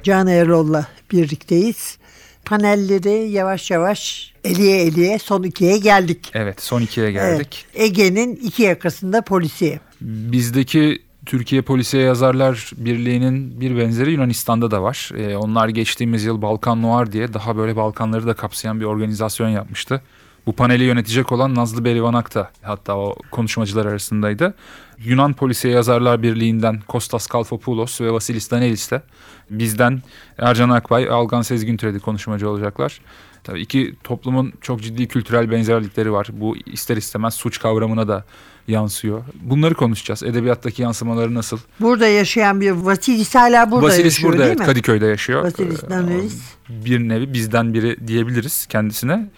Can 0.03 0.27
Erol'la 0.27 0.87
birlikteyiz. 1.11 1.97
Panelleri 2.45 3.29
yavaş 3.29 3.71
yavaş 3.71 4.33
eliye 4.43 4.81
eliye 4.81 5.19
son 5.19 5.43
ikiye 5.43 5.77
geldik. 5.77 6.31
Evet 6.33 6.61
son 6.61 6.81
ikiye 6.81 7.11
geldik. 7.11 7.65
Evet, 7.75 7.85
Ege'nin 7.85 8.35
iki 8.35 8.63
yakasında 8.63 9.21
polisiye. 9.21 9.79
Bizdeki 10.01 11.01
Türkiye 11.25 11.61
Polisiye 11.61 12.03
Yazarlar 12.03 12.71
Birliği'nin 12.77 13.61
bir 13.61 13.77
benzeri 13.77 14.11
Yunanistan'da 14.11 14.71
da 14.71 14.83
var. 14.83 15.11
Ee, 15.17 15.35
onlar 15.35 15.69
geçtiğimiz 15.69 16.23
yıl 16.23 16.41
Balkan 16.41 16.81
Noir 16.81 17.11
diye 17.11 17.33
daha 17.33 17.57
böyle 17.57 17.75
Balkanları 17.75 18.27
da 18.27 18.33
kapsayan 18.33 18.79
bir 18.79 18.85
organizasyon 18.85 19.49
yapmıştı. 19.49 20.01
Bu 20.45 20.53
paneli 20.53 20.83
yönetecek 20.83 21.31
olan 21.31 21.55
Nazlı 21.55 21.85
Berivanak 21.85 22.35
da 22.35 22.51
hatta 22.61 22.97
o 22.97 23.15
konuşmacılar 23.31 23.85
arasındaydı. 23.85 24.53
Yunan 24.97 25.33
Polisiye 25.33 25.73
Yazarlar 25.73 26.23
Birliği'nden 26.23 26.79
Kostas 26.87 27.27
Kalfopoulos 27.27 28.01
ve 28.01 28.11
Vasilis 28.13 28.51
Danelis 28.51 28.91
de 28.91 29.01
bizden 29.49 30.01
Ercan 30.37 30.69
Akbay, 30.69 31.09
Algan 31.09 31.41
Sezgin 31.41 31.77
Türedi 31.77 31.99
konuşmacı 31.99 32.49
olacaklar. 32.49 33.01
Tabii 33.43 33.61
iki 33.61 33.95
toplumun 34.03 34.53
çok 34.61 34.81
ciddi 34.81 35.07
kültürel 35.07 35.51
benzerlikleri 35.51 36.11
var. 36.11 36.27
Bu 36.31 36.57
ister 36.65 36.97
istemez 36.97 37.33
suç 37.33 37.59
kavramına 37.59 38.07
da 38.07 38.25
yansıyor. 38.67 39.23
Bunları 39.41 39.73
konuşacağız. 39.75 40.23
Edebiyattaki 40.23 40.81
yansımaları 40.81 41.33
nasıl? 41.33 41.57
Burada 41.79 42.07
yaşayan 42.07 42.61
bir 42.61 42.71
Vasilis 42.71 43.35
hala 43.35 43.71
burada 43.71 43.87
Vasilis 43.87 44.05
yaşıyor 44.05 44.33
burada 44.33 44.45
değil 44.45 44.59
mi? 44.59 44.65
Kadıköy'de 44.65 45.05
yaşıyor. 45.05 45.43
Vasilis 45.43 45.83
Ee, 45.83 45.89
Danelis. 45.89 46.41
Bir 46.69 46.99
nevi 46.99 47.33
bizden 47.33 47.73
biri 47.73 48.07
diyebiliriz 48.07 48.65
kendisine. 48.65 49.29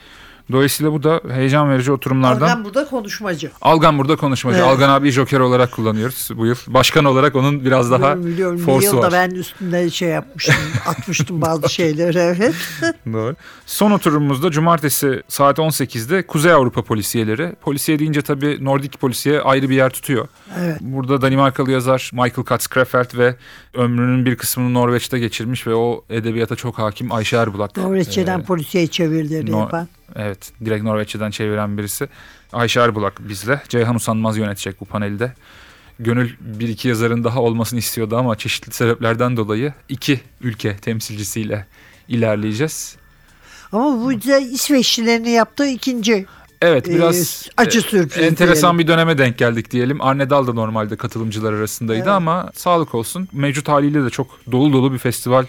Dolayısıyla 0.51 0.91
bu 0.93 1.03
da 1.03 1.21
heyecan 1.33 1.69
verici 1.69 1.91
oturumlardan. 1.91 2.41
Algan 2.47 2.65
burada 2.65 2.85
konuşmacı. 2.87 3.51
Algan 3.61 3.97
burada 3.97 4.15
konuşmacı. 4.15 4.57
Evet. 4.57 4.67
Algan 4.67 4.89
abi 4.89 5.11
Joker 5.11 5.39
olarak 5.39 5.71
kullanıyoruz 5.71 6.29
bu 6.35 6.45
yıl. 6.45 6.55
Başkan 6.67 7.05
olarak 7.05 7.35
onun 7.35 7.65
biraz 7.65 7.91
daha 7.91 8.01
Biliyorum, 8.01 8.25
biliyorum. 8.25 8.57
Force'u 8.59 8.95
yılda 8.95 9.01
var. 9.07 9.11
ben 9.11 9.29
üstünde 9.35 9.89
şey 9.89 10.09
yapmıştım, 10.09 10.55
atmıştım 10.87 11.41
bazı 11.41 11.69
şeyleri 11.69 12.17
evet. 12.17 12.55
Doğru. 13.13 13.35
Son 13.65 13.91
oturumumuzda 13.91 14.51
cumartesi 14.51 15.23
saat 15.27 15.57
18'de 15.57 16.27
Kuzey 16.27 16.51
Avrupa 16.51 16.81
polisiyeleri. 16.81 17.55
Polisiye 17.61 17.99
deyince 17.99 18.21
tabii 18.21 18.57
Nordik 18.65 18.99
polisiye 19.01 19.41
ayrı 19.41 19.69
bir 19.69 19.75
yer 19.75 19.89
tutuyor. 19.89 20.27
Evet. 20.59 20.77
Burada 20.81 21.21
Danimarkalı 21.21 21.71
yazar 21.71 22.09
Michael 22.13 22.45
Katz-Krefeld 22.45 23.17
ve 23.17 23.35
ömrünün 23.73 24.25
bir 24.25 24.35
kısmını 24.35 24.73
Norveç'te 24.73 25.19
geçirmiş 25.19 25.67
ve 25.67 25.75
o 25.75 26.03
edebiyata 26.09 26.55
çok 26.55 26.79
hakim 26.79 27.11
Ayşe 27.11 27.37
Erbulak. 27.37 27.77
Norveççeden 27.77 28.39
Ee, 28.39 28.43
polisiye 28.43 28.87
çevirileri 28.87 29.51
No- 29.51 29.59
yapan. 29.59 29.87
Evet, 30.15 30.51
direkt 30.65 30.83
Norveççeden 30.83 31.31
çeviren 31.31 31.77
birisi. 31.77 32.07
Ayşe 32.53 32.79
Erbulak 32.79 33.29
bizle. 33.29 33.61
Ceyhan 33.69 33.95
Usanmaz 33.95 34.37
yönetecek 34.37 34.81
bu 34.81 34.85
panelde. 34.85 35.33
Gönül 35.99 36.29
bir 36.39 36.69
iki 36.69 36.87
yazarın 36.87 37.23
daha 37.23 37.41
olmasını 37.41 37.79
istiyordu 37.79 38.17
ama 38.17 38.35
çeşitli 38.37 38.73
sebeplerden 38.73 39.37
dolayı 39.37 39.73
iki 39.89 40.21
ülke 40.41 40.77
temsilcisiyle 40.77 41.65
ilerleyeceğiz. 42.07 42.95
Ama 43.71 44.05
bu 44.05 44.11
da 44.11 44.37
İsveçlilerin 44.39 45.23
yaptığı 45.23 45.67
ikinci. 45.67 46.25
Evet 46.61 46.87
Ee, 46.89 46.95
biraz 46.95 47.47
acı 47.57 47.79
e, 47.79 47.81
sürpriz 47.81 48.23
enteresan 48.23 48.71
diyelim. 48.71 48.79
bir 48.79 48.87
döneme 48.93 49.17
denk 49.17 49.37
geldik 49.37 49.71
diyelim. 49.71 50.01
Arne 50.01 50.29
Dal 50.29 50.47
da 50.47 50.53
normalde 50.53 50.95
katılımcılar 50.95 51.53
arasındaydı 51.53 51.99
Evet. 51.99 52.07
ama 52.07 52.51
sağlık 52.55 52.95
olsun. 52.95 53.27
Mevcut 53.33 53.67
haliyle 53.67 54.03
de 54.05 54.09
çok 54.09 54.39
dolu 54.51 54.73
dolu 54.73 54.93
bir 54.93 54.97
festival 54.97 55.45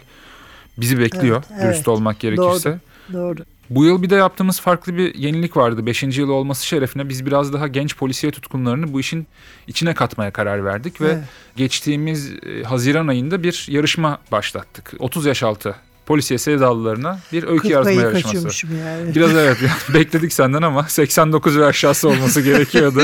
bizi 0.79 0.99
bekliyor 0.99 1.43
Evet, 1.51 1.63
dürüst 1.63 1.77
evet. 1.77 1.89
olmak 1.89 2.21
gerekirse. 2.21 2.79
Doğru. 3.13 3.37
Bu 3.71 3.85
yıl 3.85 4.03
bir 4.03 4.11
de 4.11 4.15
yaptığımız 4.15 4.61
farklı 4.61 4.97
bir 4.97 5.15
yenilik 5.15 5.57
vardı. 5.57 5.87
Beşinci 5.87 6.21
yıl 6.21 6.29
olması 6.29 6.67
şerefine 6.67 7.09
biz 7.09 7.27
biraz 7.27 7.53
daha 7.53 7.69
genç 7.69 7.97
polisiye 7.97 8.33
tutkunlarını 8.33 8.93
bu 8.93 9.01
işin 9.01 9.27
içine 9.67 9.95
katmaya 9.95 10.31
karar 10.31 10.65
verdik. 10.65 11.01
Ve 11.01 11.07
Evet. 11.09 11.25
geçtiğimiz 11.57 12.33
e, 12.33 12.63
Haziran 12.63 13.07
ayında 13.09 13.43
bir 13.43 13.67
yarışma 13.71 14.19
başlattık. 14.33 14.93
30 14.99 15.27
yaş 15.27 15.43
altı 15.43 15.75
polisiye 16.07 16.39
sevdalılarına 16.39 17.19
bir 17.33 17.43
öykü 17.43 17.69
yazma 17.69 17.91
yarışması. 17.93 18.67
yani. 18.67 19.15
Biraz 19.15 19.37
evet 19.37 19.57
bekledik 19.95 20.33
senden 20.33 20.63
ama 20.63 20.89
89 20.89 21.59
ve 21.59 21.65
aşağısı 21.65 22.09
olması 22.09 22.41
gerekiyordu. 22.41 23.01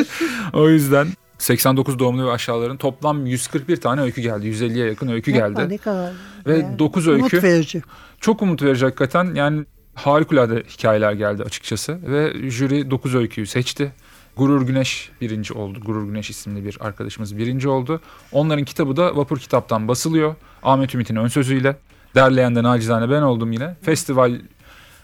o 0.53 0.69
yüzden 0.69 1.07
89 1.39 1.99
doğumlu 1.99 2.27
ve 2.27 2.31
aşağıların 2.33 2.77
toplam 2.77 3.27
141 3.27 3.77
tane 3.77 4.01
öykü 4.01 4.21
geldi. 4.21 4.47
150'ye 4.47 4.87
yakın 4.87 5.09
öykü 5.09 5.31
Yapma, 5.31 5.63
geldi. 5.63 5.75
Ne 5.75 5.79
kadar. 5.79 6.13
Ve 6.47 6.59
yani. 6.59 6.79
9 6.79 7.07
Umut 7.09 7.23
öykü 7.35 7.43
verici. 7.43 7.83
çok 8.21 8.43
umut 8.43 8.63
verici 8.63 8.85
hakikaten. 8.85 9.35
Yani 9.35 9.65
harikulade 9.95 10.63
hikayeler 10.69 11.13
geldi 11.13 11.43
açıkçası. 11.43 11.99
Ve 12.03 12.51
jüri 12.51 12.91
9 12.91 13.15
öyküyü 13.15 13.47
seçti. 13.47 13.93
Gurur 14.37 14.63
Güneş 14.63 15.11
birinci 15.21 15.55
oldu. 15.55 15.81
Gurur 15.81 16.07
Güneş 16.07 16.31
isimli 16.31 16.65
bir 16.65 16.79
arkadaşımız 16.81 17.39
birinci 17.39 17.69
oldu. 17.69 18.01
Onların 18.33 18.65
kitabı 18.65 18.97
da 18.97 19.17
Vapur 19.17 19.39
Kitap'tan 19.39 19.89
basılıyor. 19.89 20.35
Ahmet 20.63 20.95
Ümit'in 20.95 21.17
ön 21.17 21.29
sözüyle. 21.29 21.77
Derleyen 22.15 22.57
de 22.57 22.63
nacizane 22.63 23.11
ben 23.11 23.23
oldum 23.23 23.53
yine. 23.53 23.77
Festival 23.83 24.41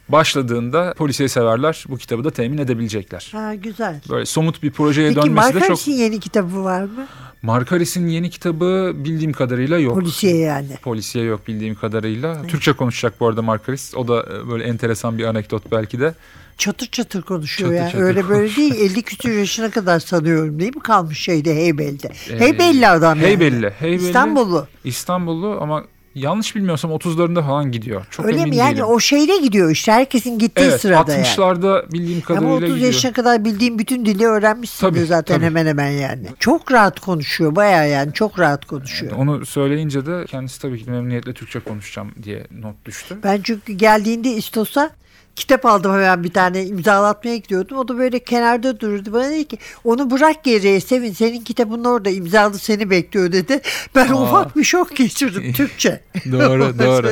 başladığında 0.09 0.95
polisiye 0.97 1.29
severler 1.29 1.85
bu 1.89 1.97
kitabı 1.97 2.25
da 2.25 2.31
temin 2.31 2.59
edebilecekler. 2.59 3.29
Ha 3.33 3.55
güzel. 3.55 4.01
Böyle 4.11 4.27
somut 4.27 4.63
bir 4.63 4.71
projeye 4.71 5.09
Peki 5.09 5.27
dönmesi 5.27 5.49
de 5.49 5.53
çok... 5.53 5.61
Markaris'in 5.61 5.93
yeni 5.93 6.21
kitabı 6.21 6.65
var 6.65 6.83
mı? 6.83 7.07
Markaris'in 7.43 8.07
yeni 8.09 8.31
kitabı 8.31 8.93
bildiğim 8.95 9.33
kadarıyla 9.33 9.79
yok. 9.79 9.95
Polisiye 9.95 10.37
yani. 10.37 10.69
Polisiye 10.83 11.25
yok 11.25 11.49
bildiğim 11.49 11.75
kadarıyla. 11.75 12.43
Türkçe 12.47 12.73
konuşacak 12.73 13.21
bu 13.21 13.29
arada 13.29 13.43
Markaris. 13.43 13.95
O 13.95 14.09
da 14.09 14.23
e, 14.23 14.49
böyle 14.49 14.65
enteresan 14.65 15.19
bir 15.19 15.25
anekdot 15.25 15.71
belki 15.73 16.01
de. 16.01 16.15
Çatır 16.59 16.87
çatır 16.87 17.23
konuşuyor 17.23 17.71
Çatır 17.71 17.81
yani. 17.81 17.93
çatır 17.93 18.05
Öyle 18.05 18.29
böyle 18.29 18.57
değil. 18.57 18.75
50 18.75 19.03
küsur 19.03 19.31
yaşına 19.31 19.71
kadar 19.71 20.01
sanıyorum 20.01 20.61
değil 20.61 20.77
mi? 20.77 20.83
Kalmış 20.83 21.19
şeyde 21.21 21.55
Heybeli'de. 21.55 22.09
Ee, 22.31 22.41
Heybelli 22.41 22.89
adam 22.89 23.19
yani. 23.21 23.29
Heybelli. 23.29 23.71
Heybelli. 23.71 24.07
İstanbullu. 24.07 24.67
İstanbullu 24.85 25.59
ama 25.61 25.85
yanlış 26.17 26.57
bilmiyorsam 26.57 26.91
30'larında 26.91 27.47
falan 27.47 27.73
gidiyor. 27.73 28.07
Çok 28.11 28.27
Öyle 28.27 28.45
mi? 28.45 28.57
Yani 28.57 28.75
değilim. 28.75 28.87
o 28.87 29.01
şeyle 29.01 29.39
gidiyor 29.39 29.71
işte. 29.71 29.93
Herkesin 29.93 30.39
gittiği 30.39 30.63
evet, 30.63 30.81
sırada 30.81 31.13
yani. 31.13 31.23
60'larda 31.23 31.93
bildiğim 31.93 32.21
kadarıyla 32.21 32.49
Ama 32.49 32.57
30 32.57 32.69
gidiyor. 32.69 32.87
yaşına 32.87 33.13
kadar 33.13 33.45
bildiğim 33.45 33.79
bütün 33.79 34.07
dili 34.07 34.27
öğrenmişsin 34.27 34.81
Tabii, 34.89 35.05
zaten 35.05 35.35
tabii. 35.35 35.45
hemen 35.45 35.67
hemen 35.67 35.91
yani. 35.91 36.27
Çok 36.39 36.73
rahat 36.73 37.01
konuşuyor 37.01 37.57
baya 37.57 37.85
yani 37.85 38.13
çok 38.13 38.39
rahat 38.39 38.65
konuşuyor. 38.65 39.13
Onu 39.13 39.47
söyleyince 39.47 40.07
de 40.07 40.25
kendisi 40.27 40.63
tabii 40.63 40.85
ki 40.85 40.91
memnuniyetle 40.91 41.35
Türkçe 41.35 41.61
konuşacağım 41.61 42.11
diye 42.23 42.47
not 42.51 42.85
düştü. 42.85 43.19
Ben 43.25 43.41
çünkü 43.43 43.73
geldiğinde 43.73 44.31
İstos'a 44.31 44.91
kitap 45.37 45.67
aldım 45.67 45.93
hemen 45.93 46.25
bir 46.25 46.31
tane 46.33 46.65
imzalatmaya 46.67 47.37
gidiyordum. 47.37 47.79
O 47.79 47.89
da 47.89 47.99
böyle 47.99 48.19
kenarda 48.19 48.81
dururdu. 48.81 49.13
Bana 49.13 49.31
dedi 49.31 49.49
ki 49.49 49.59
onu 49.85 50.11
bırak 50.11 50.45
geriye 50.45 50.81
Sevin 50.81 51.13
senin 51.13 51.45
kitabın 51.45 51.85
orada 51.85 52.11
imzalı 52.11 52.59
seni 52.59 52.91
bekliyor 52.91 53.33
dedi. 53.33 53.61
Ben 53.95 54.09
Aa. 54.09 54.23
ufak 54.23 54.57
bir 54.57 54.65
şok 54.65 54.97
geçirdim 54.97 55.53
Türkçe. 55.57 56.01
Doğru, 56.33 56.79
doğru. 56.79 57.11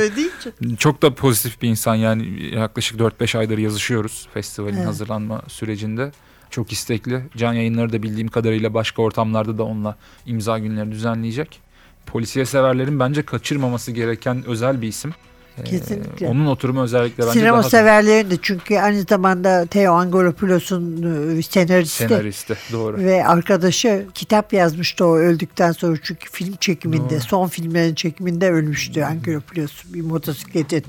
Çok 0.77 1.01
da 1.01 1.15
pozitif 1.15 1.61
bir 1.61 1.69
insan 1.69 1.95
yani 1.95 2.55
yaklaşık 2.55 2.99
4-5 2.99 3.37
aydır 3.37 3.57
yazışıyoruz 3.57 4.27
festivalin 4.33 4.77
Evet. 4.77 4.87
hazırlanma 4.87 5.41
sürecinde. 5.47 6.11
Çok 6.49 6.71
istekli. 6.71 7.21
Can 7.37 7.53
yayınları 7.53 7.93
da 7.93 8.03
bildiğim 8.03 8.27
kadarıyla 8.27 8.73
başka 8.73 9.01
ortamlarda 9.01 9.57
da 9.57 9.63
onunla 9.63 9.95
imza 10.25 10.59
günleri 10.59 10.91
düzenleyecek. 10.91 11.61
Polisiye 12.05 12.45
severlerin 12.45 12.99
bence 12.99 13.21
kaçırmaması 13.21 13.91
gereken 13.91 14.43
özel 14.45 14.81
bir 14.81 14.87
isim. 14.87 15.13
Ee, 15.59 15.63
Kesinlikle. 15.63 16.27
onun 16.27 16.45
oturumu 16.45 16.81
özellikle 16.83 17.23
bence 17.23 17.39
Sinema 17.39 17.57
daha 17.57 17.63
da 17.65 17.69
severlerin 17.69 18.29
de 18.29 18.35
çünkü 18.41 18.77
aynı 18.77 19.03
zamanda 19.09 19.65
Theo 19.65 19.93
Angelopoulos'un 19.93 20.97
e, 21.37 21.41
senaristi. 21.41 21.97
senaristi. 22.07 22.57
Doğru. 22.71 22.97
Ve 22.97 23.25
arkadaşı 23.27 24.05
kitap 24.13 24.53
yazmıştı 24.53 25.05
o 25.05 25.15
öldükten 25.17 25.71
sonra 25.71 25.97
çünkü 26.03 26.29
film 26.31 26.55
çekiminde, 26.55 27.09
Doğru. 27.15 27.21
son 27.21 27.47
filmlerin 27.47 27.95
çekiminde 27.95 28.51
ölmüştü 28.51 29.01
Angelopoulos 29.03 29.83
bir 29.85 30.01
motosikletin 30.01 30.83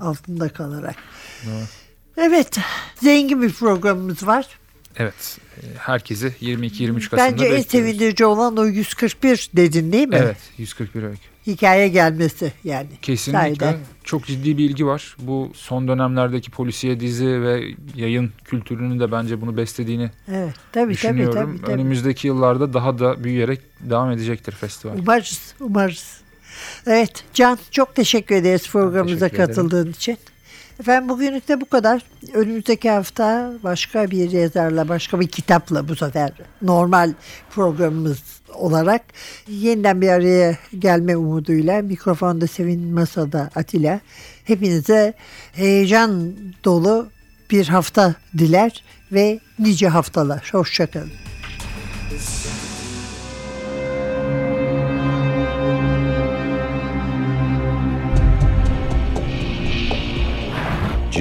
altında 0.00 0.48
kalarak. 0.48 0.96
Doğru. 1.46 1.62
Evet, 2.16 2.58
zengin 3.02 3.42
bir 3.42 3.52
programımız 3.52 4.26
var. 4.26 4.46
Evet. 4.98 5.38
e, 5.56 5.60
Herkesi 5.78 6.26
22-23 6.40 7.08
Kasım'da 7.10 7.18
Bence 7.18 7.44
en 7.44 7.50
bekliyoruz. 7.52 7.66
sevindirici 7.66 8.24
olan 8.24 8.56
o 8.56 8.64
141 8.66 9.50
dedin 9.56 9.92
değil 9.92 10.08
mi? 10.08 10.16
Evet 10.18 10.36
141 10.58 11.02
öykü. 11.02 11.20
Hikaye 11.46 11.88
gelmesi 11.88 12.52
yani. 12.64 12.88
Kesinlikle. 13.02 13.38
Sahiden. 13.40 13.76
Çok 14.04 14.26
ciddi 14.26 14.58
bir 14.58 14.64
ilgi 14.70 14.86
var. 14.86 15.16
Bu 15.18 15.50
son 15.54 15.88
dönemlerdeki 15.88 16.50
polisiye 16.50 17.00
dizi 17.00 17.42
ve 17.42 17.64
yayın 17.94 18.32
kültürünün 18.44 19.00
de 19.00 19.12
bence 19.12 19.40
bunu 19.40 19.56
beslediğini 19.56 20.10
Evet, 20.32 20.54
tabii 20.72 20.84
tabii 20.84 20.92
düşünüyorum. 20.94 21.34
tabii. 21.56 21.60
tabii. 21.60 21.72
Önümüzdeki 21.72 22.26
yıllarda 22.26 22.72
daha 22.72 22.98
da 22.98 23.24
büyüyerek 23.24 23.60
devam 23.80 24.10
edecektir 24.10 24.52
festival. 24.52 24.98
Umarız, 24.98 25.54
umarız. 25.60 26.20
Evet, 26.86 27.24
Can 27.34 27.58
çok 27.70 27.94
teşekkür 27.94 28.34
ederiz 28.34 28.70
programımıza 28.70 29.28
teşekkür 29.28 29.42
ederim. 29.42 29.54
katıldığın 29.54 29.90
için. 29.92 30.18
Efendim 30.80 31.08
bugünlük 31.08 31.48
de 31.48 31.60
bu 31.60 31.68
kadar. 31.68 32.02
Önümüzdeki 32.34 32.90
hafta 32.90 33.52
başka 33.62 34.10
bir 34.10 34.30
yazarla, 34.30 34.88
başka 34.88 35.20
bir 35.20 35.28
kitapla 35.28 35.88
bu 35.88 35.96
sefer 35.96 36.32
normal 36.62 37.12
programımız 37.50 38.22
olarak 38.54 39.02
yeniden 39.48 40.00
bir 40.00 40.08
araya 40.08 40.58
gelme 40.78 41.16
umuduyla 41.16 41.82
mikrofonda 41.82 42.46
Sevin 42.46 42.94
Masada 42.94 43.50
Atilla. 43.54 44.00
Hepinize 44.44 45.14
heyecan 45.52 46.32
dolu 46.64 47.08
bir 47.50 47.68
hafta 47.68 48.14
diler 48.38 48.84
ve 49.12 49.40
nice 49.58 49.88
haftalar. 49.88 50.48
Hoşçakalın. 50.52 51.35